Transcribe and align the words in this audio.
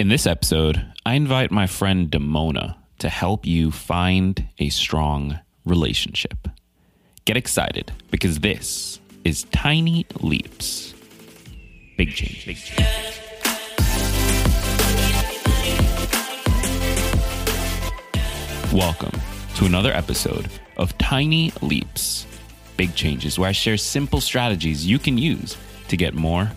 In 0.00 0.06
this 0.06 0.28
episode, 0.28 0.92
I 1.04 1.14
invite 1.14 1.50
my 1.50 1.66
friend 1.66 2.08
Damona 2.08 2.76
to 3.00 3.08
help 3.08 3.44
you 3.44 3.72
find 3.72 4.48
a 4.60 4.68
strong 4.68 5.40
relationship. 5.64 6.46
Get 7.24 7.36
excited 7.36 7.90
because 8.12 8.38
this 8.38 9.00
is 9.24 9.42
Tiny 9.50 10.06
Leaps. 10.20 10.94
Big 11.96 12.12
change, 12.12 12.46
big 12.46 12.58
change. 12.58 13.20
Welcome 18.72 19.20
to 19.56 19.64
another 19.64 19.92
episode 19.92 20.48
of 20.76 20.96
Tiny 20.98 21.52
Leaps, 21.60 22.24
Big 22.76 22.94
Changes, 22.94 23.36
where 23.36 23.48
I 23.48 23.52
share 23.52 23.76
simple 23.76 24.20
strategies 24.20 24.86
you 24.86 25.00
can 25.00 25.18
use 25.18 25.56
to 25.88 25.96
get 25.96 26.14
more 26.14 26.52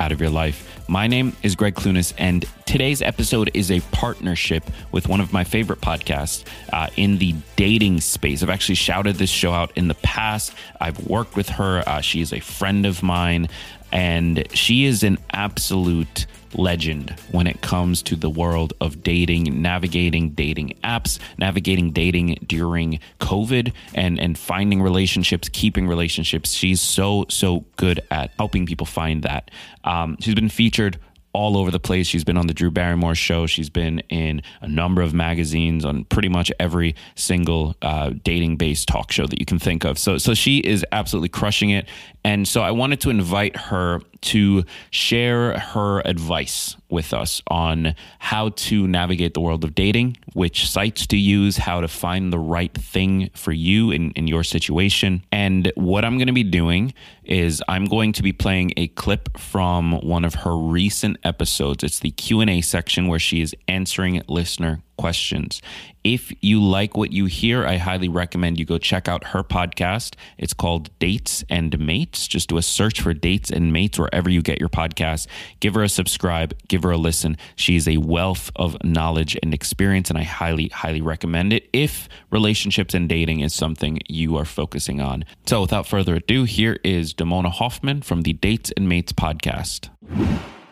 out 0.00 0.10
of 0.10 0.20
your 0.20 0.30
life. 0.30 0.80
My 0.88 1.06
name 1.06 1.36
is 1.42 1.54
Greg 1.54 1.74
Clunis, 1.74 2.14
and 2.18 2.44
today's 2.64 3.02
episode 3.02 3.50
is 3.54 3.70
a 3.70 3.80
partnership 3.92 4.64
with 4.90 5.06
one 5.06 5.20
of 5.20 5.32
my 5.32 5.44
favorite 5.44 5.80
podcasts 5.80 6.42
uh, 6.72 6.88
in 6.96 7.18
the 7.18 7.34
dating 7.54 8.00
space. 8.00 8.42
I've 8.42 8.50
actually 8.50 8.74
shouted 8.76 9.16
this 9.16 9.30
show 9.30 9.52
out 9.52 9.70
in 9.76 9.88
the 9.88 9.94
past. 9.94 10.52
I've 10.80 11.06
worked 11.06 11.36
with 11.36 11.50
her. 11.50 11.84
Uh, 11.86 12.00
she 12.00 12.22
is 12.22 12.32
a 12.32 12.40
friend 12.40 12.86
of 12.86 13.02
mine, 13.02 13.48
and 13.92 14.46
she 14.52 14.84
is 14.84 15.02
an 15.02 15.18
absolute 15.32 16.26
legend 16.54 17.14
when 17.30 17.46
it 17.46 17.60
comes 17.60 18.02
to 18.02 18.16
the 18.16 18.30
world 18.30 18.72
of 18.80 19.02
dating, 19.02 19.62
navigating 19.62 20.30
dating 20.30 20.76
apps, 20.82 21.18
navigating 21.38 21.92
dating 21.92 22.38
during 22.46 22.98
COVID 23.20 23.72
and 23.94 24.18
and 24.18 24.38
finding 24.38 24.82
relationships, 24.82 25.48
keeping 25.48 25.86
relationships. 25.86 26.52
She's 26.52 26.80
so 26.80 27.26
so 27.28 27.64
good 27.76 28.00
at 28.10 28.32
helping 28.38 28.66
people 28.66 28.86
find 28.86 29.22
that. 29.22 29.50
Um, 29.84 30.16
she's 30.20 30.34
been 30.34 30.48
featured 30.48 30.98
all 31.32 31.56
over 31.56 31.70
the 31.70 31.80
place. 31.80 32.06
She's 32.06 32.24
been 32.24 32.36
on 32.36 32.46
the 32.46 32.54
Drew 32.54 32.70
Barrymore 32.70 33.14
show. 33.14 33.46
She's 33.46 33.70
been 33.70 34.00
in 34.08 34.42
a 34.60 34.68
number 34.68 35.02
of 35.02 35.14
magazines 35.14 35.84
on 35.84 36.04
pretty 36.04 36.28
much 36.28 36.50
every 36.58 36.94
single 37.14 37.76
uh, 37.82 38.10
dating 38.24 38.56
based 38.56 38.88
talk 38.88 39.12
show 39.12 39.26
that 39.26 39.38
you 39.38 39.46
can 39.46 39.58
think 39.58 39.84
of. 39.84 39.98
So, 39.98 40.18
so 40.18 40.34
she 40.34 40.58
is 40.58 40.84
absolutely 40.92 41.28
crushing 41.28 41.70
it. 41.70 41.88
And 42.24 42.46
so 42.46 42.62
I 42.62 42.70
wanted 42.70 43.00
to 43.02 43.10
invite 43.10 43.56
her 43.56 44.00
to 44.22 44.64
share 44.90 45.58
her 45.58 46.00
advice 46.00 46.76
with 46.88 47.12
us 47.14 47.40
on 47.48 47.94
how 48.18 48.50
to 48.50 48.86
navigate 48.86 49.34
the 49.34 49.40
world 49.40 49.64
of 49.64 49.74
dating, 49.74 50.16
which 50.32 50.68
sites 50.68 51.06
to 51.06 51.16
use, 51.16 51.56
how 51.56 51.80
to 51.80 51.88
find 51.88 52.32
the 52.32 52.38
right 52.38 52.74
thing 52.74 53.30
for 53.34 53.52
you 53.52 53.90
in, 53.90 54.10
in 54.12 54.26
your 54.26 54.42
situation. 54.42 55.22
And 55.30 55.72
what 55.76 56.04
I'm 56.04 56.18
going 56.18 56.26
to 56.26 56.32
be 56.32 56.42
doing 56.42 56.92
is 57.24 57.62
I'm 57.68 57.84
going 57.84 58.12
to 58.14 58.22
be 58.22 58.32
playing 58.32 58.72
a 58.76 58.88
clip 58.88 59.38
from 59.38 60.00
one 60.00 60.24
of 60.24 60.34
her 60.34 60.56
recent 60.56 61.18
episodes. 61.22 61.84
It's 61.84 62.00
the 62.00 62.10
Q&A 62.10 62.60
section 62.60 63.06
where 63.06 63.18
she 63.18 63.40
is 63.40 63.54
answering 63.68 64.20
listener 64.26 64.82
questions. 65.00 65.62
If 66.04 66.30
you 66.42 66.62
like 66.62 66.94
what 66.94 67.10
you 67.10 67.24
hear, 67.24 67.66
I 67.66 67.78
highly 67.78 68.08
recommend 68.10 68.58
you 68.58 68.66
go 68.66 68.76
check 68.76 69.08
out 69.08 69.28
her 69.28 69.42
podcast. 69.42 70.14
It's 70.36 70.52
called 70.52 70.90
Dates 70.98 71.42
and 71.48 71.78
Mates. 71.78 72.28
Just 72.28 72.50
do 72.50 72.58
a 72.58 72.62
search 72.62 73.00
for 73.00 73.14
Dates 73.14 73.50
and 73.50 73.72
Mates 73.72 73.98
wherever 73.98 74.28
you 74.28 74.42
get 74.42 74.60
your 74.60 74.68
podcast. 74.68 75.26
Give 75.60 75.72
her 75.72 75.82
a 75.82 75.88
subscribe, 75.88 76.54
give 76.68 76.82
her 76.82 76.90
a 76.90 76.98
listen. 76.98 77.38
She's 77.56 77.88
a 77.88 77.96
wealth 77.96 78.50
of 78.56 78.76
knowledge 78.84 79.38
and 79.42 79.54
experience, 79.54 80.10
and 80.10 80.18
I 80.18 80.24
highly, 80.24 80.68
highly 80.68 81.00
recommend 81.00 81.54
it 81.54 81.70
if 81.72 82.06
relationships 82.30 82.92
and 82.92 83.08
dating 83.08 83.40
is 83.40 83.54
something 83.54 84.00
you 84.06 84.36
are 84.36 84.44
focusing 84.44 85.00
on. 85.00 85.24
So 85.46 85.62
without 85.62 85.86
further 85.86 86.16
ado, 86.16 86.44
here 86.44 86.78
is 86.84 87.14
Damona 87.14 87.50
Hoffman 87.50 88.02
from 88.02 88.20
the 88.22 88.34
Dates 88.34 88.70
and 88.76 88.86
Mates 88.86 89.14
podcast. 89.14 89.88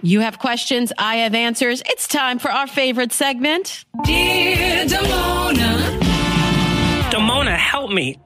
You 0.03 0.21
have 0.21 0.39
questions, 0.39 0.93
I 0.97 1.17
have 1.17 1.35
answers. 1.35 1.83
It's 1.87 2.07
time 2.07 2.39
for 2.39 2.53
our 2.53 2.69
favorite 2.69 3.13
segment. 3.13 3.85
Dear 4.05 4.87
Damona. 4.87 5.99
Damona, 7.11 7.57
help 7.57 7.91
me. 7.91 8.17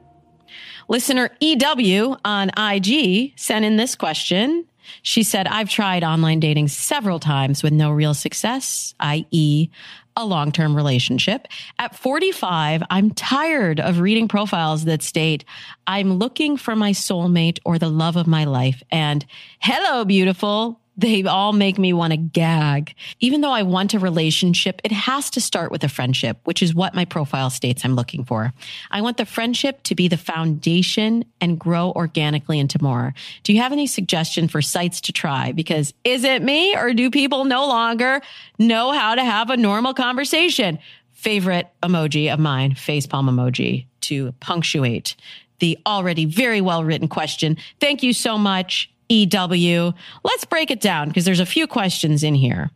Listener 0.88 1.30
EW 1.40 2.16
on 2.26 2.50
IG 2.58 3.32
sent 3.36 3.64
in 3.64 3.76
this 3.76 3.96
question. 3.96 4.66
She 5.00 5.22
said, 5.22 5.46
I've 5.46 5.70
tried 5.70 6.04
online 6.04 6.40
dating 6.40 6.68
several 6.68 7.18
times 7.18 7.62
with 7.62 7.72
no 7.72 7.90
real 7.90 8.12
success, 8.12 8.94
i.e., 9.00 9.70
a 10.14 10.26
long 10.26 10.52
term 10.52 10.76
relationship. 10.76 11.48
At 11.78 11.96
45, 11.96 12.82
I'm 12.90 13.12
tired 13.12 13.80
of 13.80 14.00
reading 14.00 14.28
profiles 14.28 14.84
that 14.84 15.02
state, 15.02 15.46
I'm 15.86 16.12
looking 16.14 16.58
for 16.58 16.76
my 16.76 16.90
soulmate 16.90 17.60
or 17.64 17.78
the 17.78 17.88
love 17.88 18.16
of 18.16 18.26
my 18.26 18.44
life. 18.44 18.82
And 18.90 19.24
hello, 19.60 20.04
beautiful 20.04 20.81
they 20.96 21.24
all 21.24 21.52
make 21.52 21.78
me 21.78 21.92
want 21.92 22.12
to 22.12 22.16
gag. 22.16 22.94
Even 23.20 23.40
though 23.40 23.52
I 23.52 23.62
want 23.62 23.94
a 23.94 23.98
relationship, 23.98 24.80
it 24.84 24.92
has 24.92 25.30
to 25.30 25.40
start 25.40 25.70
with 25.70 25.82
a 25.84 25.88
friendship, 25.88 26.38
which 26.44 26.62
is 26.62 26.74
what 26.74 26.94
my 26.94 27.04
profile 27.04 27.50
states 27.50 27.84
I'm 27.84 27.94
looking 27.94 28.24
for. 28.24 28.52
I 28.90 29.00
want 29.00 29.16
the 29.16 29.24
friendship 29.24 29.82
to 29.84 29.94
be 29.94 30.08
the 30.08 30.16
foundation 30.16 31.24
and 31.40 31.58
grow 31.58 31.92
organically 31.92 32.58
into 32.58 32.82
more. 32.82 33.14
Do 33.42 33.52
you 33.52 33.60
have 33.60 33.72
any 33.72 33.86
suggestion 33.86 34.48
for 34.48 34.60
sites 34.60 35.00
to 35.02 35.12
try? 35.12 35.52
Because 35.52 35.94
is 36.04 36.24
it 36.24 36.42
me 36.42 36.76
or 36.76 36.92
do 36.92 37.10
people 37.10 37.44
no 37.44 37.66
longer 37.66 38.20
know 38.58 38.92
how 38.92 39.14
to 39.14 39.24
have 39.24 39.50
a 39.50 39.56
normal 39.56 39.94
conversation? 39.94 40.78
Favorite 41.12 41.68
emoji 41.82 42.32
of 42.32 42.38
mine, 42.38 42.74
facepalm 42.74 43.30
emoji 43.30 43.86
to 44.02 44.32
punctuate 44.40 45.16
the 45.60 45.78
already 45.86 46.24
very 46.24 46.60
well 46.60 46.84
written 46.84 47.06
question. 47.06 47.56
Thank 47.78 48.02
you 48.02 48.12
so 48.12 48.36
much. 48.36 48.91
EW. 49.12 49.92
Let's 50.24 50.44
break 50.44 50.70
it 50.70 50.80
down 50.80 51.08
because 51.08 51.24
there's 51.24 51.40
a 51.40 51.46
few 51.46 51.66
questions 51.66 52.22
in 52.22 52.34
here. 52.34 52.70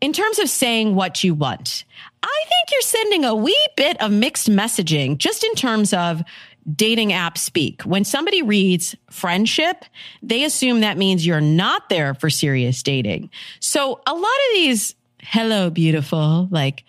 In 0.00 0.12
terms 0.12 0.40
of 0.40 0.48
saying 0.48 0.96
what 0.96 1.22
you 1.22 1.32
want, 1.32 1.84
I 2.22 2.44
think 2.48 2.72
you're 2.72 2.80
sending 2.80 3.24
a 3.24 3.34
wee 3.36 3.68
bit 3.76 4.00
of 4.02 4.10
mixed 4.10 4.50
messaging 4.50 5.16
just 5.16 5.44
in 5.44 5.54
terms 5.54 5.92
of 5.92 6.22
dating 6.74 7.12
app 7.12 7.38
speak. 7.38 7.82
When 7.82 8.04
somebody 8.04 8.42
reads 8.42 8.96
friendship, 9.10 9.84
they 10.22 10.44
assume 10.44 10.80
that 10.80 10.98
means 10.98 11.24
you're 11.26 11.40
not 11.40 11.88
there 11.88 12.14
for 12.14 12.30
serious 12.30 12.82
dating. 12.82 13.30
So 13.60 14.00
a 14.06 14.14
lot 14.14 14.24
of 14.24 14.54
these 14.54 14.94
hello 15.20 15.70
beautiful 15.70 16.48
like 16.50 16.84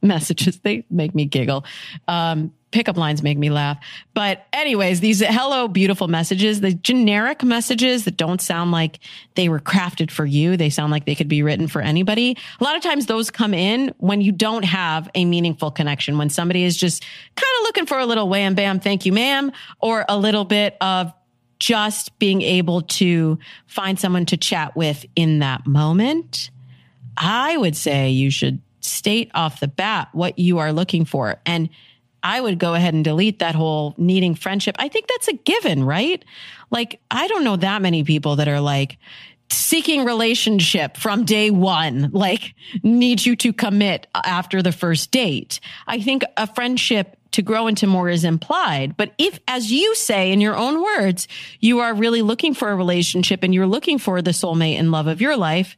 messages 0.02 0.58
they 0.60 0.84
make 0.90 1.14
me 1.14 1.24
giggle. 1.24 1.64
Um, 2.08 2.52
pickup 2.70 2.96
lines 2.96 3.22
make 3.22 3.36
me 3.36 3.50
laugh. 3.50 3.78
But 4.14 4.46
anyways, 4.52 5.00
these 5.00 5.20
hello 5.20 5.68
beautiful 5.68 6.08
messages, 6.08 6.60
the 6.60 6.72
generic 6.72 7.42
messages 7.42 8.04
that 8.04 8.16
don't 8.16 8.40
sound 8.40 8.70
like 8.70 9.00
they 9.34 9.48
were 9.48 9.60
crafted 9.60 10.10
for 10.10 10.24
you. 10.24 10.56
They 10.56 10.70
sound 10.70 10.92
like 10.92 11.04
they 11.04 11.14
could 11.14 11.28
be 11.28 11.42
written 11.42 11.66
for 11.66 11.80
anybody. 11.82 12.36
A 12.60 12.64
lot 12.64 12.76
of 12.76 12.82
times 12.82 13.06
those 13.06 13.30
come 13.30 13.54
in 13.54 13.92
when 13.98 14.20
you 14.20 14.32
don't 14.32 14.64
have 14.64 15.10
a 15.14 15.24
meaningful 15.24 15.70
connection, 15.70 16.18
when 16.18 16.30
somebody 16.30 16.64
is 16.64 16.76
just 16.76 17.02
kind 17.34 17.52
of 17.60 17.64
looking 17.64 17.86
for 17.86 17.98
a 17.98 18.06
little 18.06 18.28
wham 18.28 18.54
bam, 18.54 18.78
thank 18.80 19.04
you, 19.04 19.12
ma'am, 19.12 19.50
or 19.80 20.04
a 20.08 20.16
little 20.16 20.44
bit 20.44 20.76
of 20.80 21.12
just 21.58 22.18
being 22.18 22.40
able 22.40 22.82
to 22.82 23.38
find 23.66 23.98
someone 23.98 24.26
to 24.26 24.36
chat 24.36 24.74
with 24.76 25.04
in 25.14 25.40
that 25.40 25.66
moment. 25.66 26.50
I 27.16 27.56
would 27.56 27.76
say 27.76 28.10
you 28.10 28.30
should 28.30 28.62
state 28.80 29.30
off 29.34 29.60
the 29.60 29.68
bat 29.68 30.08
what 30.12 30.38
you 30.38 30.58
are 30.58 30.72
looking 30.72 31.04
for 31.04 31.36
and 31.46 31.68
I 32.22 32.38
would 32.38 32.58
go 32.58 32.74
ahead 32.74 32.92
and 32.92 33.02
delete 33.02 33.38
that 33.38 33.54
whole 33.54 33.94
needing 33.96 34.34
friendship. 34.34 34.76
I 34.78 34.88
think 34.88 35.06
that's 35.08 35.28
a 35.28 35.32
given, 35.32 35.84
right? 35.84 36.22
Like, 36.70 37.00
I 37.10 37.26
don't 37.28 37.44
know 37.44 37.56
that 37.56 37.80
many 37.80 38.04
people 38.04 38.36
that 38.36 38.46
are 38.46 38.60
like, 38.60 38.98
seeking 39.52 40.04
relationship 40.04 40.96
from 40.96 41.24
day 41.24 41.50
one, 41.50 42.10
like 42.12 42.54
need 42.82 43.24
you 43.24 43.34
to 43.36 43.52
commit 43.52 44.06
after 44.14 44.62
the 44.62 44.72
first 44.72 45.10
date. 45.10 45.60
I 45.86 46.00
think 46.00 46.22
a 46.36 46.46
friendship 46.46 47.16
to 47.32 47.42
grow 47.42 47.66
into 47.66 47.86
more 47.86 48.08
is 48.08 48.24
implied. 48.24 48.96
But 48.96 49.12
if, 49.18 49.38
as 49.46 49.70
you 49.70 49.94
say 49.94 50.32
in 50.32 50.40
your 50.40 50.56
own 50.56 50.82
words, 50.82 51.28
you 51.60 51.80
are 51.80 51.94
really 51.94 52.22
looking 52.22 52.54
for 52.54 52.70
a 52.70 52.76
relationship 52.76 53.42
and 53.42 53.54
you're 53.54 53.66
looking 53.66 53.98
for 53.98 54.22
the 54.22 54.32
soulmate 54.32 54.78
and 54.78 54.90
love 54.90 55.06
of 55.06 55.20
your 55.20 55.36
life, 55.36 55.76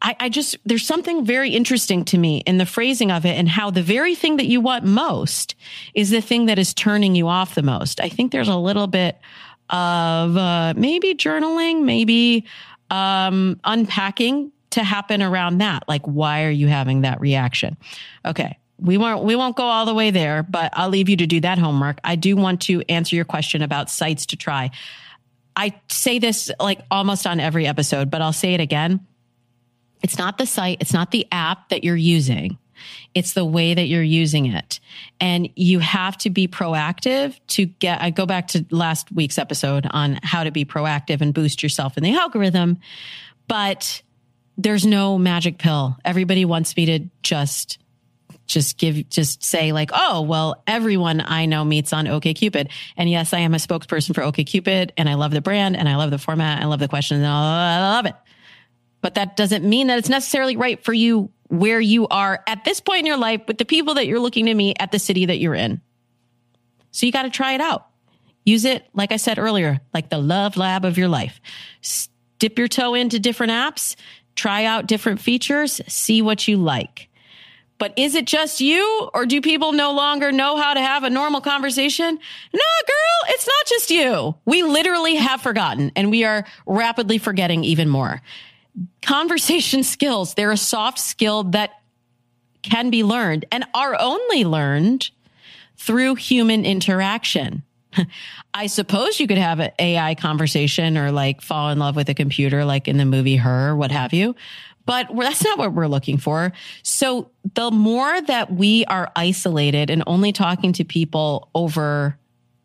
I, 0.00 0.16
I, 0.20 0.28
just, 0.28 0.56
there's 0.64 0.86
something 0.86 1.24
very 1.24 1.50
interesting 1.50 2.04
to 2.06 2.18
me 2.18 2.38
in 2.46 2.58
the 2.58 2.66
phrasing 2.66 3.10
of 3.10 3.26
it 3.26 3.36
and 3.36 3.48
how 3.48 3.70
the 3.70 3.82
very 3.82 4.14
thing 4.14 4.36
that 4.36 4.46
you 4.46 4.60
want 4.60 4.84
most 4.84 5.56
is 5.92 6.10
the 6.10 6.20
thing 6.20 6.46
that 6.46 6.58
is 6.58 6.72
turning 6.72 7.16
you 7.16 7.26
off 7.26 7.56
the 7.56 7.62
most. 7.62 8.00
I 8.00 8.08
think 8.08 8.30
there's 8.30 8.48
a 8.48 8.56
little 8.56 8.86
bit 8.86 9.18
of 9.70 10.36
uh, 10.36 10.74
maybe 10.76 11.14
journaling, 11.14 11.82
maybe 11.82 12.44
um, 12.90 13.60
unpacking 13.64 14.52
to 14.70 14.84
happen 14.84 15.22
around 15.22 15.58
that? 15.58 15.84
Like, 15.88 16.04
why 16.06 16.44
are 16.44 16.50
you 16.50 16.68
having 16.68 17.02
that 17.02 17.20
reaction? 17.20 17.76
Okay. 18.24 18.58
We 18.80 18.96
won't, 18.96 19.24
we 19.24 19.34
won't 19.34 19.56
go 19.56 19.64
all 19.64 19.86
the 19.86 19.94
way 19.94 20.10
there, 20.10 20.44
but 20.44 20.72
I'll 20.74 20.88
leave 20.88 21.08
you 21.08 21.16
to 21.16 21.26
do 21.26 21.40
that 21.40 21.58
homework. 21.58 21.98
I 22.04 22.14
do 22.14 22.36
want 22.36 22.62
to 22.62 22.82
answer 22.88 23.16
your 23.16 23.24
question 23.24 23.62
about 23.62 23.90
sites 23.90 24.26
to 24.26 24.36
try. 24.36 24.70
I 25.56 25.80
say 25.88 26.20
this 26.20 26.50
like 26.60 26.80
almost 26.90 27.26
on 27.26 27.40
every 27.40 27.66
episode, 27.66 28.10
but 28.10 28.22
I'll 28.22 28.32
say 28.32 28.54
it 28.54 28.60
again. 28.60 29.04
It's 30.02 30.18
not 30.18 30.38
the 30.38 30.46
site. 30.46 30.78
It's 30.80 30.92
not 30.92 31.10
the 31.10 31.26
app 31.32 31.68
that 31.70 31.84
you're 31.84 31.96
using. 31.96 32.58
It's 33.14 33.32
the 33.32 33.44
way 33.44 33.74
that 33.74 33.86
you're 33.86 34.02
using 34.02 34.46
it. 34.46 34.80
And 35.20 35.48
you 35.56 35.80
have 35.80 36.16
to 36.18 36.30
be 36.30 36.46
proactive 36.46 37.38
to 37.48 37.66
get, 37.66 38.00
I 38.00 38.10
go 38.10 38.26
back 38.26 38.48
to 38.48 38.64
last 38.70 39.10
week's 39.10 39.38
episode 39.38 39.86
on 39.90 40.20
how 40.22 40.44
to 40.44 40.50
be 40.50 40.64
proactive 40.64 41.20
and 41.20 41.34
boost 41.34 41.62
yourself 41.62 41.96
in 41.96 42.04
the 42.04 42.14
algorithm. 42.14 42.78
But 43.48 44.02
there's 44.56 44.86
no 44.86 45.18
magic 45.18 45.58
pill. 45.58 45.96
Everybody 46.04 46.44
wants 46.44 46.76
me 46.76 46.86
to 46.86 47.00
just 47.22 47.78
just 48.46 48.78
give 48.78 49.08
just 49.10 49.44
say 49.44 49.72
like 49.72 49.90
oh 49.92 50.22
well 50.22 50.62
everyone 50.66 51.20
i 51.20 51.44
know 51.44 51.64
meets 51.64 51.92
on 51.92 52.06
okcupid 52.06 52.70
and 52.96 53.10
yes 53.10 53.34
i 53.34 53.38
am 53.38 53.52
a 53.52 53.58
spokesperson 53.58 54.14
for 54.14 54.22
okcupid 54.22 54.90
and 54.96 55.06
i 55.06 55.14
love 55.14 55.32
the 55.32 55.42
brand 55.42 55.76
and 55.76 55.86
i 55.86 55.96
love 55.96 56.10
the 56.10 56.18
format 56.18 56.62
i 56.62 56.64
love 56.64 56.80
the 56.80 56.88
questions 56.88 57.18
and 57.18 57.26
i 57.26 57.94
love 57.94 58.06
it 58.06 58.14
but 59.00 59.14
that 59.14 59.36
doesn't 59.36 59.64
mean 59.64 59.86
that 59.88 59.98
it's 59.98 60.08
necessarily 60.08 60.56
right 60.56 60.82
for 60.84 60.92
you 60.92 61.30
where 61.48 61.80
you 61.80 62.06
are 62.08 62.42
at 62.46 62.64
this 62.64 62.80
point 62.80 63.00
in 63.00 63.06
your 63.06 63.16
life 63.16 63.42
with 63.48 63.58
the 63.58 63.64
people 63.64 63.94
that 63.94 64.06
you're 64.06 64.20
looking 64.20 64.46
to 64.46 64.54
meet 64.54 64.76
at 64.80 64.92
the 64.92 64.98
city 64.98 65.26
that 65.26 65.38
you're 65.38 65.54
in 65.54 65.80
so 66.90 67.06
you 67.06 67.12
got 67.12 67.22
to 67.22 67.30
try 67.30 67.52
it 67.52 67.60
out 67.60 67.86
use 68.44 68.64
it 68.64 68.86
like 68.94 69.12
i 69.12 69.16
said 69.16 69.38
earlier 69.38 69.80
like 69.94 70.10
the 70.10 70.18
love 70.18 70.56
lab 70.56 70.84
of 70.84 70.98
your 70.98 71.08
life 71.08 71.40
dip 72.38 72.58
your 72.58 72.68
toe 72.68 72.94
into 72.94 73.18
different 73.18 73.52
apps 73.52 73.96
try 74.38 74.64
out 74.64 74.86
different 74.86 75.20
features, 75.20 75.82
see 75.88 76.22
what 76.22 76.48
you 76.48 76.56
like. 76.56 77.08
But 77.76 77.92
is 77.96 78.14
it 78.14 78.24
just 78.24 78.60
you 78.60 79.10
or 79.14 79.26
do 79.26 79.40
people 79.40 79.72
no 79.72 79.92
longer 79.92 80.32
know 80.32 80.56
how 80.56 80.74
to 80.74 80.80
have 80.80 81.04
a 81.04 81.10
normal 81.10 81.40
conversation? 81.40 82.06
No, 82.52 82.60
girl, 82.86 83.34
it's 83.34 83.46
not 83.46 83.66
just 83.66 83.90
you. 83.90 84.34
We 84.44 84.62
literally 84.62 85.16
have 85.16 85.42
forgotten 85.42 85.92
and 85.94 86.10
we 86.10 86.24
are 86.24 86.44
rapidly 86.66 87.18
forgetting 87.18 87.62
even 87.64 87.88
more. 87.88 88.20
Conversation 89.02 89.82
skills, 89.82 90.34
they're 90.34 90.50
a 90.50 90.56
soft 90.56 90.98
skill 90.98 91.44
that 91.44 91.70
can 92.62 92.90
be 92.90 93.04
learned 93.04 93.44
and 93.50 93.64
are 93.74 93.96
only 93.98 94.44
learned 94.44 95.10
through 95.76 96.16
human 96.16 96.64
interaction. 96.64 97.62
I 98.54 98.66
suppose 98.66 99.20
you 99.20 99.26
could 99.26 99.38
have 99.38 99.60
an 99.60 99.70
AI 99.78 100.14
conversation 100.14 100.98
or 100.98 101.12
like 101.12 101.40
fall 101.40 101.70
in 101.70 101.78
love 101.78 101.96
with 101.96 102.08
a 102.08 102.14
computer, 102.14 102.64
like 102.64 102.88
in 102.88 102.96
the 102.96 103.04
movie 103.04 103.36
Her, 103.36 103.74
what 103.76 103.90
have 103.90 104.12
you. 104.12 104.34
But 104.84 105.08
that's 105.14 105.44
not 105.44 105.58
what 105.58 105.74
we're 105.74 105.86
looking 105.86 106.16
for. 106.16 106.52
So 106.82 107.30
the 107.54 107.70
more 107.70 108.20
that 108.22 108.52
we 108.52 108.86
are 108.86 109.12
isolated 109.14 109.90
and 109.90 110.02
only 110.06 110.32
talking 110.32 110.72
to 110.74 110.84
people 110.84 111.50
over, 111.54 112.18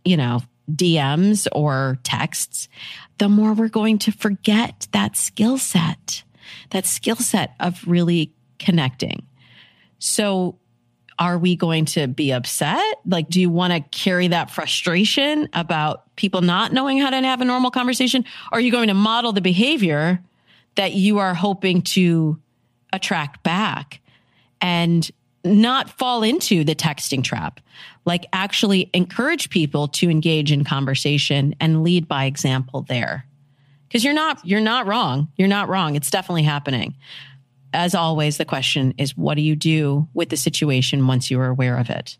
you 0.05 0.15
know, 0.15 0.41
DMs 0.71 1.47
or 1.51 1.97
texts, 2.03 2.69
the 3.17 3.29
more 3.29 3.53
we're 3.53 3.69
going 3.69 3.97
to 3.99 4.11
forget 4.11 4.87
that 4.91 5.17
skill 5.17 5.57
set, 5.57 6.23
that 6.71 6.85
skill 6.85 7.15
set 7.15 7.55
of 7.59 7.85
really 7.87 8.33
connecting. 8.59 9.25
So 9.99 10.57
are 11.19 11.37
we 11.37 11.55
going 11.55 11.85
to 11.85 12.07
be 12.07 12.31
upset? 12.31 12.83
Like, 13.05 13.29
do 13.29 13.39
you 13.39 13.49
want 13.49 13.73
to 13.73 13.81
carry 13.97 14.29
that 14.29 14.49
frustration 14.49 15.47
about 15.53 16.15
people 16.15 16.41
not 16.41 16.73
knowing 16.73 16.97
how 16.97 17.09
to 17.09 17.17
have 17.17 17.41
a 17.41 17.45
normal 17.45 17.71
conversation? 17.71 18.25
Or 18.51 18.57
are 18.57 18.61
you 18.61 18.71
going 18.71 18.87
to 18.87 18.93
model 18.93 19.31
the 19.31 19.41
behavior 19.41 20.23
that 20.75 20.93
you 20.93 21.19
are 21.19 21.33
hoping 21.33 21.81
to 21.81 22.39
attract 22.91 23.43
back 23.43 24.01
and 24.59 25.09
not 25.43 25.89
fall 25.89 26.23
into 26.23 26.63
the 26.63 26.75
texting 26.75 27.23
trap? 27.23 27.59
Like, 28.05 28.25
actually 28.33 28.89
encourage 28.93 29.49
people 29.49 29.87
to 29.89 30.09
engage 30.09 30.51
in 30.51 30.63
conversation 30.63 31.55
and 31.59 31.83
lead 31.83 32.07
by 32.07 32.25
example 32.25 32.81
there. 32.81 33.25
Cause 33.91 34.03
you're 34.03 34.13
not, 34.13 34.43
you're 34.43 34.59
not 34.59 34.87
wrong. 34.87 35.27
You're 35.37 35.47
not 35.47 35.69
wrong. 35.69 35.95
It's 35.95 36.09
definitely 36.09 36.43
happening 36.43 36.95
as 37.73 37.95
always, 37.95 38.37
the 38.37 38.45
question 38.45 38.93
is 38.97 39.17
what 39.17 39.35
do 39.35 39.41
you 39.41 39.55
do 39.55 40.07
with 40.13 40.29
the 40.29 40.37
situation 40.37 41.07
once 41.07 41.31
you 41.31 41.39
are 41.39 41.47
aware 41.47 41.77
of 41.77 41.89
it? 41.89 42.17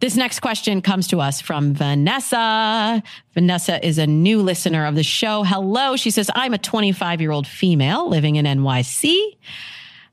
This 0.00 0.16
next 0.16 0.40
question 0.40 0.82
comes 0.82 1.06
to 1.08 1.20
us 1.20 1.40
from 1.40 1.72
Vanessa. 1.72 3.02
Vanessa 3.32 3.84
is 3.86 3.98
a 3.98 4.06
new 4.06 4.42
listener 4.42 4.86
of 4.86 4.96
the 4.96 5.04
show. 5.04 5.44
Hello. 5.44 5.96
She 5.96 6.10
says, 6.10 6.30
I'm 6.34 6.52
a 6.52 6.58
25 6.58 7.20
year 7.20 7.30
old 7.30 7.46
female 7.46 8.08
living 8.08 8.36
in 8.36 8.44
NYC, 8.44 9.36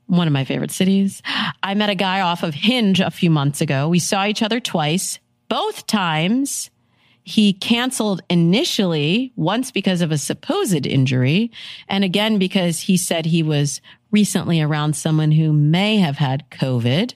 one 0.06 0.26
of 0.26 0.32
my 0.32 0.44
favorite 0.44 0.70
cities. 0.70 1.22
I 1.62 1.74
met 1.74 1.90
a 1.90 1.94
guy 1.94 2.20
off 2.20 2.42
of 2.42 2.54
Hinge 2.54 3.00
a 3.00 3.10
few 3.10 3.30
months 3.30 3.60
ago. 3.60 3.88
We 3.88 3.98
saw 3.98 4.26
each 4.26 4.42
other 4.42 4.60
twice. 4.60 5.18
Both 5.48 5.86
times 5.86 6.70
he 7.24 7.52
canceled 7.52 8.22
initially, 8.28 9.32
once 9.36 9.70
because 9.70 10.00
of 10.00 10.10
a 10.10 10.18
supposed 10.18 10.86
injury, 10.86 11.52
and 11.88 12.02
again 12.04 12.38
because 12.38 12.80
he 12.80 12.96
said 12.96 13.26
he 13.26 13.42
was 13.42 13.80
recently 14.10 14.60
around 14.60 14.96
someone 14.96 15.32
who 15.32 15.52
may 15.52 15.98
have 15.98 16.16
had 16.16 16.50
COVID. 16.50 17.14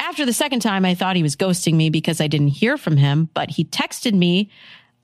After 0.00 0.26
the 0.26 0.32
second 0.32 0.60
time, 0.60 0.84
I 0.84 0.94
thought 0.94 1.16
he 1.16 1.22
was 1.22 1.36
ghosting 1.36 1.74
me 1.74 1.90
because 1.90 2.20
I 2.20 2.26
didn't 2.26 2.48
hear 2.48 2.76
from 2.76 2.96
him, 2.96 3.28
but 3.34 3.50
he 3.50 3.64
texted 3.64 4.12
me 4.12 4.50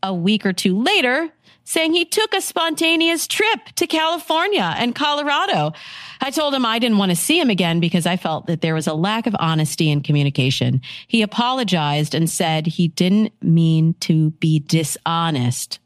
a 0.03 0.13
week 0.13 0.45
or 0.45 0.53
two 0.53 0.81
later 0.81 1.33
saying 1.65 1.93
he 1.95 2.05
took 2.05 2.35
a 2.35 2.41
spontaneous 2.41 3.27
trip 3.27 3.61
to 3.77 3.87
California 3.87 4.75
and 4.77 4.95
Colorado. 4.95 5.73
I 6.21 6.31
told 6.31 6.55
him 6.55 6.65
I 6.65 6.79
didn't 6.79 6.99
want 6.99 7.11
to 7.11 7.17
see 7.17 7.41
him 7.41 7.51
again 7.51 7.81
because 7.81 8.07
I 8.07 8.17
felt 8.17 8.47
that 8.47 8.61
there 8.61 8.75
was 8.75 8.87
a 8.87 8.95
lack 8.95 9.27
of 9.27 9.35
honesty 9.39 9.91
and 9.91 10.05
communication. 10.05 10.81
He 11.09 11.23
apologized 11.23 12.15
and 12.15 12.29
said 12.29 12.67
he 12.67 12.89
didn't 12.89 13.33
mean 13.43 13.95
to 14.01 14.31
be 14.33 14.61
dishonest. 14.61 15.81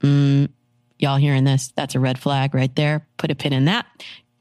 Mm, 0.00 0.48
y'all 0.98 1.16
hearing 1.16 1.44
this? 1.44 1.72
That's 1.76 1.94
a 1.94 2.00
red 2.00 2.18
flag 2.18 2.54
right 2.54 2.74
there. 2.74 3.06
Put 3.16 3.30
a 3.30 3.34
pin 3.34 3.52
in 3.52 3.66
that. 3.66 3.86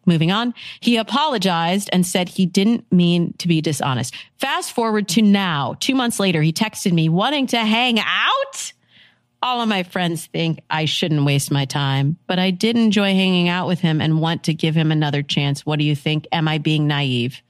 Moving 0.06 0.32
on, 0.32 0.54
he 0.82 0.98
apologized 0.98 1.90
and 1.94 2.06
said 2.06 2.28
he 2.28 2.46
didn't 2.46 2.92
mean 2.92 3.34
to 3.38 3.48
be 3.48 3.62
dishonest. 3.62 4.14
Fast 4.38 4.74
forward 4.74 5.08
to 5.10 5.22
now, 5.22 5.76
two 5.80 5.96
months 5.96 6.20
later, 6.20 6.42
he 6.42 6.52
texted 6.52 6.92
me 6.92 7.08
wanting 7.08 7.48
to 7.48 7.60
hang 7.60 8.00
out. 8.00 8.74
All 9.44 9.62
of 9.62 9.68
my 9.68 9.84
friends 9.84 10.26
think 10.26 10.62
I 10.70 10.86
shouldn't 10.86 11.26
waste 11.26 11.52
my 11.52 11.66
time, 11.66 12.18
but 12.28 12.40
I 12.40 12.50
did 12.50 12.78
enjoy 12.78 13.14
hanging 13.14 13.50
out 13.50 13.68
with 13.68 13.82
him 13.82 14.00
and 14.00 14.22
want 14.22 14.46
to 14.46 14.54
give 14.54 14.74
him 14.74 14.90
another 14.90 15.22
chance. 15.22 15.66
What 15.66 15.80
do 15.80 15.86
you 15.86 15.96
think? 15.96 16.28
Am 16.32 16.48
I 16.48 16.60
being 16.60 16.88
naive? 16.88 17.42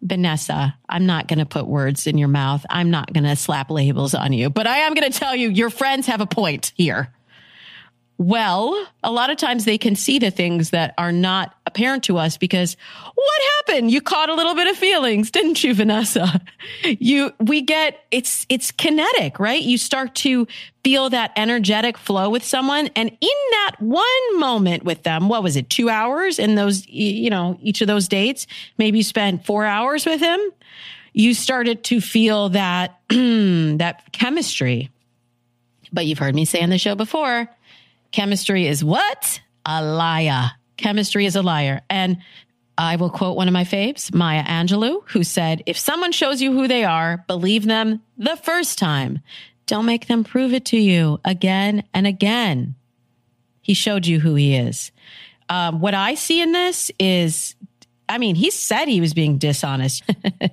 Vanessa, 0.00 0.74
I'm 0.88 1.04
not 1.04 1.28
going 1.28 1.38
to 1.38 1.46
put 1.46 1.66
words 1.66 2.06
in 2.06 2.16
your 2.16 2.28
mouth. 2.28 2.64
I'm 2.70 2.90
not 2.90 3.12
going 3.12 3.24
to 3.24 3.36
slap 3.36 3.70
labels 3.70 4.14
on 4.14 4.32
you, 4.32 4.48
but 4.48 4.66
I 4.66 4.78
am 4.78 4.94
going 4.94 5.10
to 5.10 5.18
tell 5.18 5.36
you 5.36 5.50
your 5.50 5.68
friends 5.70 6.06
have 6.06 6.22
a 6.22 6.26
point 6.26 6.72
here 6.76 7.12
well, 8.18 8.86
a 9.02 9.10
lot 9.10 9.30
of 9.30 9.36
times 9.36 9.64
they 9.64 9.78
can 9.78 9.94
see 9.94 10.18
the 10.18 10.30
things 10.30 10.70
that 10.70 10.94
are 10.96 11.12
not 11.12 11.54
apparent 11.76 12.04
to 12.04 12.16
us 12.16 12.38
because 12.38 12.74
what 13.14 13.42
happened? 13.58 13.90
You 13.90 14.00
caught 14.00 14.30
a 14.30 14.34
little 14.34 14.54
bit 14.54 14.66
of 14.66 14.76
feelings, 14.76 15.30
didn't 15.30 15.62
you, 15.62 15.74
Vanessa? 15.74 16.40
You, 16.84 17.32
we 17.40 17.62
get, 17.62 18.04
it's, 18.10 18.44
it's 18.48 18.70
kinetic, 18.70 19.38
right? 19.38 19.62
You 19.62 19.78
start 19.78 20.14
to 20.16 20.46
feel 20.84 21.10
that 21.10 21.32
energetic 21.36 21.96
flow 21.96 22.28
with 22.30 22.44
someone. 22.44 22.88
And 22.96 23.08
in 23.08 23.16
that 23.50 23.76
one 23.78 24.38
moment 24.38 24.84
with 24.84 25.02
them, 25.02 25.28
what 25.28 25.42
was 25.42 25.56
it? 25.56 25.70
Two 25.70 25.88
hours 25.88 26.38
in 26.38 26.54
those, 26.54 26.86
you 26.88 27.30
know, 27.30 27.58
each 27.62 27.80
of 27.80 27.86
those 27.86 28.08
dates, 28.08 28.46
maybe 28.78 28.98
you 28.98 29.04
spent 29.04 29.46
four 29.46 29.64
hours 29.64 30.06
with 30.06 30.20
him. 30.20 30.40
You 31.12 31.34
started 31.34 31.84
to 31.84 32.00
feel 32.00 32.50
that, 32.50 33.00
that 33.08 34.12
chemistry. 34.12 34.90
But 35.92 36.06
you've 36.06 36.18
heard 36.18 36.34
me 36.34 36.44
say 36.44 36.62
on 36.62 36.70
the 36.70 36.78
show 36.78 36.94
before, 36.94 37.48
Chemistry 38.12 38.66
is 38.66 38.82
what? 38.82 39.40
A 39.64 39.84
liar. 39.84 40.52
Chemistry 40.76 41.26
is 41.26 41.36
a 41.36 41.42
liar. 41.42 41.82
And 41.88 42.18
I 42.78 42.96
will 42.96 43.10
quote 43.10 43.36
one 43.36 43.48
of 43.48 43.54
my 43.54 43.64
faves, 43.64 44.12
Maya 44.12 44.44
Angelou, 44.44 45.02
who 45.08 45.24
said, 45.24 45.62
if 45.66 45.78
someone 45.78 46.12
shows 46.12 46.42
you 46.42 46.52
who 46.52 46.68
they 46.68 46.84
are, 46.84 47.24
believe 47.26 47.64
them 47.64 48.02
the 48.18 48.36
first 48.36 48.78
time. 48.78 49.20
Don't 49.66 49.86
make 49.86 50.06
them 50.06 50.24
prove 50.24 50.52
it 50.52 50.66
to 50.66 50.76
you 50.76 51.18
again 51.24 51.84
and 51.94 52.06
again. 52.06 52.74
He 53.62 53.74
showed 53.74 54.06
you 54.06 54.20
who 54.20 54.34
he 54.34 54.54
is. 54.54 54.92
Um, 55.48 55.80
what 55.80 55.94
I 55.94 56.14
see 56.14 56.40
in 56.40 56.52
this 56.52 56.90
is, 56.98 57.56
I 58.08 58.18
mean, 58.18 58.36
he 58.36 58.50
said 58.50 58.86
he 58.86 59.00
was 59.00 59.14
being 59.14 59.38
dishonest. 59.38 60.04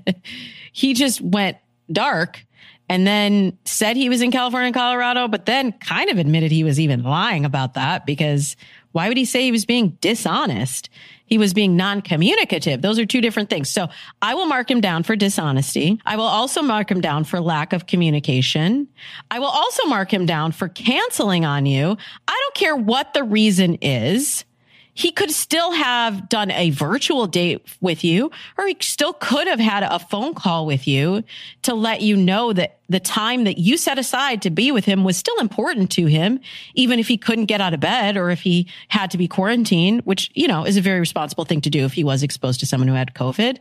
he 0.72 0.94
just 0.94 1.22
went 1.22 1.58
dark 1.92 2.44
and 2.89 3.06
then 3.06 3.58
said 3.65 3.98
he 3.98 4.10
was 4.10 4.22
in 4.22 4.32
California 4.32 4.68
and 4.68 4.75
Colorado, 4.75 5.27
but 5.27 5.46
then 5.46 5.72
kind 5.74 6.10
of 6.10 6.18
admitted 6.18 6.51
he 6.51 6.63
was 6.63 6.80
even 6.80 7.03
lying 7.03 7.46
about 7.46 7.75
that 7.75 8.06
because 8.06 8.56
why 8.94 9.10
would 9.10 9.18
he 9.18 9.26
say 9.26 9.44
he 9.44 9.52
was 9.52 9.66
being 9.66 9.98
dishonest? 10.02 10.90
He 11.26 11.38
was 11.38 11.54
being 11.54 11.76
non-communicative. 11.76 12.82
Those 12.82 13.00
are 13.00 13.06
two 13.06 13.22
different 13.22 13.50
things. 13.50 13.70
So 13.70 13.90
I 14.22 14.36
will 14.36 14.46
mark 14.46 14.70
him 14.70 14.82
down 14.82 15.04
for 15.04 15.16
dishonesty. 15.16 16.00
I 16.06 16.16
will 16.16 16.24
also 16.24 16.62
mark 16.62 16.90
him 16.90 17.02
down 17.02 17.24
for 17.24 17.40
lack 17.40 17.74
of 17.74 17.88
communication. 17.88 18.88
I 19.32 19.40
will 19.40 19.48
also 19.48 19.86
mark 19.88 20.14
him 20.14 20.26
down 20.26 20.52
for 20.52 20.70
canceling 20.70 21.44
on 21.44 21.66
you. 21.66 21.98
I 22.28 22.42
don't 22.44 22.56
care 22.56 22.76
what 22.76 23.14
the 23.14 23.24
reason 23.24 23.76
is. 23.82 24.46
He 24.94 25.12
could 25.12 25.32
still 25.32 25.72
have 25.72 26.30
done 26.30 26.52
a 26.52 26.70
virtual 26.70 27.26
date 27.28 27.66
with 27.82 28.04
you, 28.04 28.32
or 28.58 28.68
he 28.68 28.78
still 28.80 29.14
could 29.14 29.48
have 29.48 29.60
had 29.60 29.84
a 29.84 30.00
phone 30.00 30.34
call 30.34 30.66
with 30.66 30.88
you 30.88 31.24
to 31.64 31.74
let 31.74 32.02
you 32.02 32.16
know 32.16 32.54
that 32.54 32.80
the 32.90 33.00
time 33.00 33.46
that 33.46 33.58
you 33.58 33.78
set 33.78 33.98
aside 33.98 34.42
to 34.44 34.52
be 34.52 34.72
with 34.72 34.86
him 34.86 35.04
was 35.04 35.18
still 35.18 35.38
important 35.40 35.90
to 35.92 36.06
him, 36.06 36.40
even 36.76 37.00
if 37.00 37.08
he 37.08 37.18
couldn't 37.18 37.46
get 37.46 37.60
out 37.60 37.74
of 37.74 37.80
bed 37.80 38.18
or 38.18 38.30
if 38.30 38.42
he 38.42 38.68
had 38.90 39.10
to 39.12 39.18
be 39.18 39.28
quarantined, 39.28 40.02
which, 40.02 40.30
you 40.36 40.48
know, 40.48 40.64
is 40.64 40.78
a 40.78 40.82
very 40.82 41.00
responsible 41.00 41.46
thing 41.46 41.62
to 41.62 41.70
do 41.70 41.86
if 41.86 41.94
he 41.94 42.04
was 42.04 42.22
exposed 42.22 42.60
to 42.60 42.66
someone 42.66 42.88
who 42.88 42.94
had 42.94 43.16
COVID. 43.16 43.58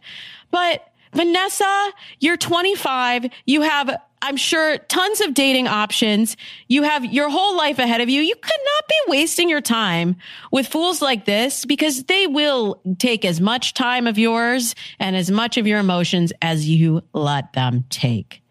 But 0.50 0.91
Vanessa, 1.14 1.90
you're 2.20 2.36
25. 2.36 3.26
You 3.46 3.62
have 3.62 3.96
I'm 4.24 4.36
sure 4.36 4.78
tons 4.78 5.20
of 5.20 5.34
dating 5.34 5.66
options. 5.66 6.36
You 6.68 6.84
have 6.84 7.04
your 7.04 7.28
whole 7.28 7.56
life 7.56 7.80
ahead 7.80 8.00
of 8.00 8.08
you. 8.08 8.22
You 8.22 8.36
could 8.36 8.60
not 8.64 8.88
be 8.88 8.94
wasting 9.08 9.48
your 9.48 9.60
time 9.60 10.14
with 10.52 10.68
fools 10.68 11.02
like 11.02 11.24
this 11.24 11.64
because 11.64 12.04
they 12.04 12.28
will 12.28 12.80
take 13.00 13.24
as 13.24 13.40
much 13.40 13.74
time 13.74 14.06
of 14.06 14.18
yours 14.18 14.76
and 15.00 15.16
as 15.16 15.28
much 15.28 15.56
of 15.56 15.66
your 15.66 15.80
emotions 15.80 16.32
as 16.40 16.68
you 16.68 17.02
let 17.12 17.52
them 17.52 17.84
take. 17.90 18.42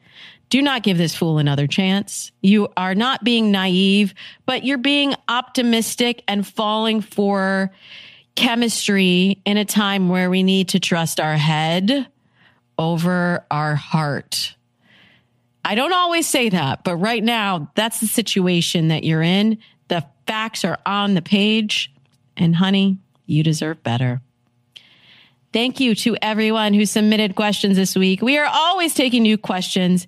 Do 0.49 0.61
not 0.61 0.83
give 0.83 0.97
this 0.97 1.15
fool 1.15 1.37
another 1.37 1.67
chance. 1.67 2.33
You 2.41 2.67
are 2.75 2.93
not 2.93 3.23
being 3.23 3.49
naive, 3.49 4.13
but 4.45 4.65
you're 4.65 4.77
being 4.77 5.15
optimistic 5.29 6.21
and 6.27 6.45
falling 6.45 6.99
for 6.99 7.71
chemistry 8.35 9.41
in 9.45 9.55
a 9.55 9.63
time 9.63 10.09
where 10.09 10.29
we 10.29 10.43
need 10.43 10.67
to 10.69 10.81
trust 10.81 11.21
our 11.21 11.37
head 11.37 12.07
over 12.77 13.45
our 13.51 13.75
heart. 13.75 14.55
I 15.63 15.75
don't 15.75 15.93
always 15.93 16.27
say 16.27 16.49
that, 16.49 16.83
but 16.83 16.95
right 16.95 17.23
now, 17.23 17.71
that's 17.75 17.99
the 17.99 18.07
situation 18.07 18.87
that 18.87 19.03
you're 19.03 19.21
in. 19.21 19.59
The 19.89 20.05
facts 20.25 20.65
are 20.65 20.79
on 20.85 21.13
the 21.13 21.21
page. 21.21 21.93
And 22.35 22.55
honey, 22.55 22.97
you 23.25 23.43
deserve 23.43 23.83
better. 23.83 24.21
Thank 25.53 25.79
you 25.79 25.95
to 25.95 26.17
everyone 26.21 26.73
who 26.73 26.85
submitted 26.85 27.35
questions 27.35 27.75
this 27.75 27.95
week. 27.95 28.21
We 28.21 28.37
are 28.37 28.49
always 28.49 28.93
taking 28.93 29.23
new 29.23 29.37
questions. 29.37 30.07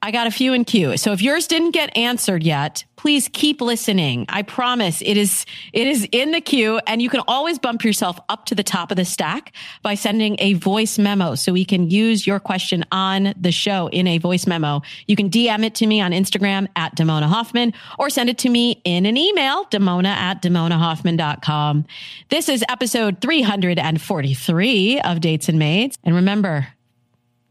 I 0.00 0.12
got 0.12 0.28
a 0.28 0.30
few 0.30 0.52
in 0.52 0.64
queue. 0.64 0.96
So 0.96 1.12
if 1.12 1.20
yours 1.20 1.48
didn't 1.48 1.72
get 1.72 1.96
answered 1.96 2.44
yet, 2.44 2.84
please 2.94 3.28
keep 3.32 3.60
listening. 3.60 4.26
I 4.28 4.42
promise 4.42 5.02
it 5.02 5.16
is, 5.16 5.44
it 5.72 5.88
is 5.88 6.06
in 6.12 6.30
the 6.30 6.40
queue 6.40 6.80
and 6.86 7.02
you 7.02 7.10
can 7.10 7.22
always 7.26 7.58
bump 7.58 7.82
yourself 7.82 8.18
up 8.28 8.46
to 8.46 8.54
the 8.54 8.62
top 8.62 8.92
of 8.92 8.96
the 8.96 9.04
stack 9.04 9.52
by 9.82 9.94
sending 9.94 10.36
a 10.38 10.52
voice 10.52 10.98
memo 10.98 11.34
so 11.34 11.52
we 11.52 11.64
can 11.64 11.90
use 11.90 12.28
your 12.28 12.38
question 12.38 12.84
on 12.92 13.34
the 13.36 13.50
show 13.50 13.88
in 13.88 14.06
a 14.06 14.18
voice 14.18 14.46
memo. 14.46 14.82
You 15.08 15.16
can 15.16 15.30
DM 15.30 15.64
it 15.64 15.74
to 15.76 15.86
me 15.86 16.00
on 16.00 16.12
Instagram 16.12 16.68
at 16.76 16.96
Damona 16.96 17.26
Hoffman 17.26 17.72
or 17.98 18.08
send 18.08 18.30
it 18.30 18.38
to 18.38 18.48
me 18.48 18.80
in 18.84 19.04
an 19.04 19.16
email, 19.16 19.64
Damona 19.66 20.14
at 20.14 20.42
DamonaHoffman.com. 20.42 21.86
This 22.28 22.48
is 22.48 22.64
episode 22.68 23.20
343 23.20 25.00
of 25.00 25.20
Dates 25.20 25.48
and 25.48 25.58
Mates. 25.58 25.98
And 26.04 26.14
remember, 26.14 26.68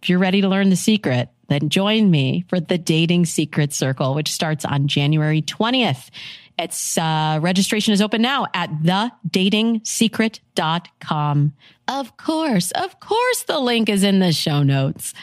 if 0.01 0.09
you're 0.09 0.19
ready 0.19 0.39
to 0.41 0.47
learn 0.47 0.69
the 0.69 0.77
secret, 0.77 1.29
then 1.47 1.69
join 1.69 2.11
me 2.11 2.45
for 2.49 2.59
the 2.59 2.77
Dating 2.77 3.25
Secret 3.25 3.73
Circle, 3.73 4.13
which 4.13 4.31
starts 4.31 4.65
on 4.65 4.87
January 4.87 5.41
20th. 5.41 6.09
It's 6.59 6.97
uh, 6.97 7.39
registration 7.41 7.93
is 7.93 8.01
open 8.01 8.21
now 8.21 8.47
at 8.53 8.69
thedatingsecret.com. 8.81 11.53
Of 11.87 12.17
course, 12.17 12.71
of 12.71 12.99
course, 12.99 13.43
the 13.43 13.59
link 13.59 13.87
is 13.89 14.03
in 14.03 14.19
the 14.19 14.33
show 14.33 14.63
notes. 14.63 15.13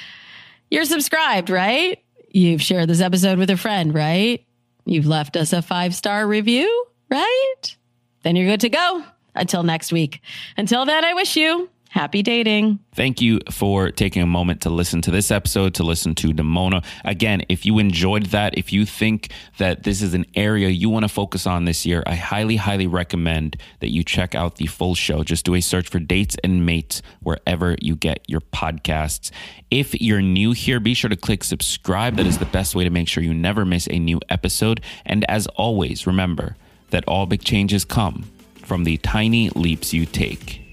You're 0.70 0.84
subscribed, 0.84 1.50
right? 1.50 2.00
You've 2.30 2.62
shared 2.62 2.88
this 2.88 3.00
episode 3.00 3.38
with 3.38 3.50
a 3.50 3.56
friend, 3.56 3.92
right? 3.94 4.44
You've 4.84 5.06
left 5.06 5.36
us 5.36 5.52
a 5.52 5.62
five 5.62 5.94
star 5.94 6.26
review, 6.26 6.86
right? 7.10 7.76
Then 8.22 8.34
you're 8.36 8.48
good 8.48 8.60
to 8.60 8.70
go 8.70 9.04
until 9.34 9.62
next 9.62 9.92
week. 9.92 10.20
Until 10.56 10.86
then, 10.86 11.04
I 11.04 11.14
wish 11.14 11.36
you 11.36 11.68
Happy 11.94 12.24
dating. 12.24 12.80
Thank 12.92 13.20
you 13.20 13.38
for 13.52 13.92
taking 13.92 14.20
a 14.20 14.26
moment 14.26 14.62
to 14.62 14.68
listen 14.68 15.00
to 15.02 15.12
this 15.12 15.30
episode, 15.30 15.74
to 15.74 15.84
listen 15.84 16.16
to 16.16 16.32
Damona. 16.32 16.84
Again, 17.04 17.44
if 17.48 17.64
you 17.64 17.78
enjoyed 17.78 18.26
that, 18.26 18.58
if 18.58 18.72
you 18.72 18.84
think 18.84 19.30
that 19.58 19.84
this 19.84 20.02
is 20.02 20.12
an 20.12 20.26
area 20.34 20.70
you 20.70 20.90
want 20.90 21.04
to 21.04 21.08
focus 21.08 21.46
on 21.46 21.66
this 21.66 21.86
year, 21.86 22.02
I 22.04 22.16
highly, 22.16 22.56
highly 22.56 22.88
recommend 22.88 23.58
that 23.78 23.92
you 23.92 24.02
check 24.02 24.34
out 24.34 24.56
the 24.56 24.66
full 24.66 24.96
show. 24.96 25.22
Just 25.22 25.44
do 25.44 25.54
a 25.54 25.60
search 25.60 25.88
for 25.88 26.00
Dates 26.00 26.36
and 26.42 26.66
Mates 26.66 27.00
wherever 27.20 27.76
you 27.80 27.94
get 27.94 28.24
your 28.26 28.40
podcasts. 28.40 29.30
If 29.70 29.94
you're 30.00 30.20
new 30.20 30.50
here, 30.50 30.80
be 30.80 30.94
sure 30.94 31.10
to 31.10 31.16
click 31.16 31.44
subscribe. 31.44 32.16
That 32.16 32.26
is 32.26 32.38
the 32.38 32.46
best 32.46 32.74
way 32.74 32.82
to 32.82 32.90
make 32.90 33.06
sure 33.06 33.22
you 33.22 33.34
never 33.34 33.64
miss 33.64 33.86
a 33.88 34.00
new 34.00 34.18
episode. 34.28 34.80
And 35.06 35.24
as 35.30 35.46
always, 35.46 36.08
remember 36.08 36.56
that 36.90 37.04
all 37.06 37.26
big 37.26 37.44
changes 37.44 37.84
come 37.84 38.28
from 38.56 38.82
the 38.82 38.96
tiny 38.96 39.50
leaps 39.50 39.94
you 39.94 40.06
take 40.06 40.63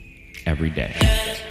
every 0.46 0.70
day. 0.70 1.51